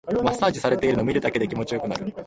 [0.23, 2.11] マッサージされてるのを見るだけで気持ちよくなる